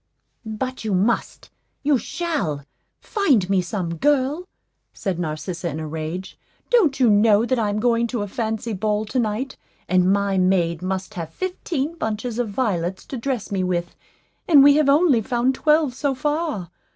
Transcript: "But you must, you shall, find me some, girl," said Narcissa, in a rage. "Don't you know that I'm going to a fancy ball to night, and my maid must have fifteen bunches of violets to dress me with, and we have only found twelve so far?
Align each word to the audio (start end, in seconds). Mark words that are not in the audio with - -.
"But 0.47 0.83
you 0.83 0.95
must, 0.95 1.51
you 1.83 1.99
shall, 1.99 2.65
find 2.99 3.47
me 3.51 3.61
some, 3.61 3.97
girl," 3.97 4.47
said 4.93 5.19
Narcissa, 5.19 5.69
in 5.69 5.79
a 5.79 5.85
rage. 5.87 6.39
"Don't 6.71 6.99
you 6.99 7.07
know 7.07 7.45
that 7.45 7.59
I'm 7.59 7.77
going 7.79 8.07
to 8.07 8.23
a 8.23 8.27
fancy 8.27 8.73
ball 8.73 9.05
to 9.05 9.19
night, 9.19 9.57
and 9.87 10.11
my 10.11 10.39
maid 10.39 10.81
must 10.81 11.13
have 11.13 11.29
fifteen 11.31 11.93
bunches 11.99 12.39
of 12.39 12.49
violets 12.49 13.05
to 13.05 13.17
dress 13.17 13.51
me 13.51 13.63
with, 13.63 13.93
and 14.47 14.63
we 14.63 14.77
have 14.77 14.89
only 14.89 15.21
found 15.21 15.53
twelve 15.53 15.93
so 15.93 16.15
far? 16.15 16.71